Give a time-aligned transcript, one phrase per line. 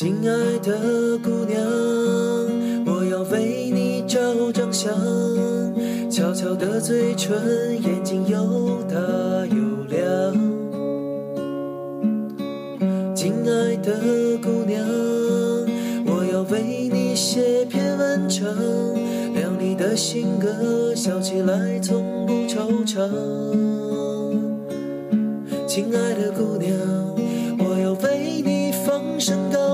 [0.00, 1.60] 亲爱的姑娘，
[2.86, 4.18] 我要为你照
[4.50, 4.90] 张相，
[6.10, 7.38] 翘翘的嘴唇，
[7.82, 8.96] 眼睛又大
[9.54, 10.00] 又亮。
[13.14, 14.82] 亲爱的姑娘，
[16.06, 18.48] 我要为你写篇文章，
[19.34, 23.06] 亮丽的性格，笑起来从不惆怅。
[25.66, 26.72] 亲爱的姑娘，
[27.58, 29.69] 我要为你放声高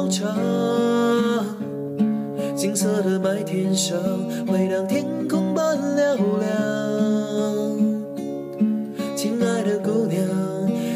[3.02, 3.98] 的麦田上
[4.46, 6.46] 会让天空般嘹亮。
[9.14, 10.22] 亲爱的姑娘，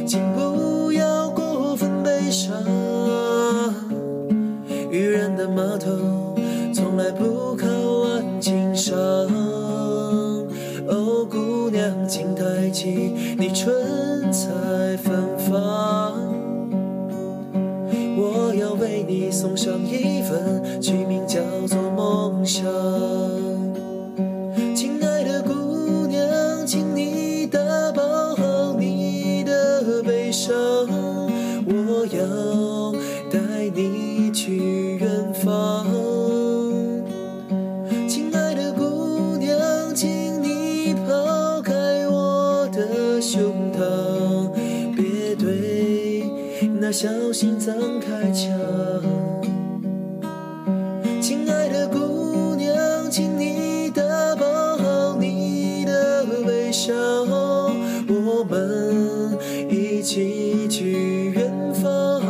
[0.06, 2.54] 请不要过分悲伤，
[4.90, 5.90] 渔人的码头
[6.72, 7.66] 从来不靠
[8.08, 8.96] 岸经商。
[10.86, 14.48] 哦，姑娘，请抬起你春彩
[14.96, 16.12] 芬芳，
[18.16, 21.78] 我要为你送上一份，取名叫做
[22.44, 22.64] 想。
[24.74, 27.58] 亲爱的姑娘，请你打
[27.92, 30.54] 包好你的悲伤，
[31.66, 32.92] 我要
[33.30, 33.38] 带
[33.74, 35.86] 你去远方。
[38.08, 41.72] 亲爱的姑娘，请你抛开
[42.08, 44.50] 我的胸膛，
[44.96, 46.24] 别对
[46.80, 48.50] 那小心脏开枪。
[59.68, 62.20] 一起去远方。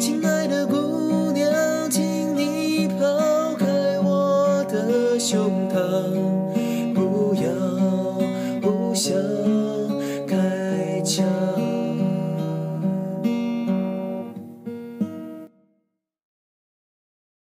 [0.00, 6.37] 亲爱的姑娘，请你抛开我的胸膛。